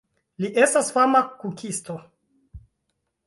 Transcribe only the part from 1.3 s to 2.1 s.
kukisto.